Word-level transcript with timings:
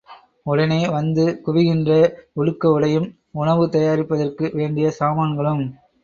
உடனே 0.45 0.87
வந்து, 0.87 1.41
குவிகின்றன 1.45 2.07
உடுக்க 2.33 2.71
உடையும், 2.71 3.05
உணவு 3.33 3.65
தயாரிப்பதற்கு 3.67 4.49
வேண்டிய 4.53 4.89
சாமான்களும். 4.91 5.63